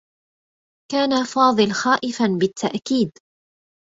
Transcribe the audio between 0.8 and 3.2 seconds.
كان فاضل خائفا بالتأكيد.